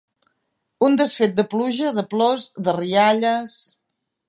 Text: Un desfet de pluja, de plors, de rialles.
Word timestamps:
Un 0.87 0.95
desfet 1.01 1.35
de 1.41 1.45
pluja, 1.51 1.93
de 1.99 2.05
plors, 2.15 2.47
de 2.69 2.77
rialles. 2.81 3.57